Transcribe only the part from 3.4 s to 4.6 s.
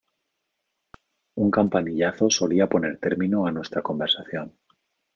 a nuestra conversación.